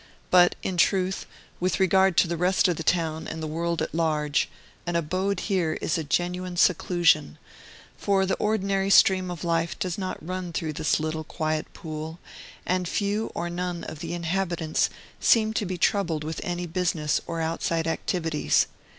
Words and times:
But, 0.31 0.55
in 0.63 0.77
truth, 0.77 1.27
with 1.59 1.79
regard 1.79 2.17
to 2.17 2.27
the 2.27 2.35
rest 2.35 2.67
of 2.67 2.75
the 2.75 2.81
town 2.81 3.27
and 3.27 3.39
the 3.39 3.45
world 3.45 3.83
at 3.83 3.93
large, 3.93 4.49
all 4.87 4.95
abode 4.95 5.41
here 5.41 5.73
is 5.73 5.95
a 5.95 6.03
genuine 6.03 6.57
seclusion; 6.57 7.37
for 7.99 8.25
the 8.25 8.33
ordinary 8.37 8.89
stream 8.89 9.29
of 9.29 9.43
life 9.43 9.77
does 9.77 9.99
not 9.99 10.17
run 10.27 10.53
through 10.53 10.73
this 10.73 10.99
little, 10.99 11.23
quiet 11.23 11.71
pool, 11.73 12.17
and 12.65 12.87
few 12.87 13.27
or 13.35 13.47
none 13.47 13.83
of 13.83 13.99
the 13.99 14.15
inhabitants 14.15 14.89
seem 15.19 15.53
to 15.53 15.67
be 15.67 15.77
troubled 15.77 16.23
with 16.23 16.41
any 16.43 16.65
business 16.65 17.21
or 17.27 17.39
outside 17.39 17.85
activities. 17.85 18.65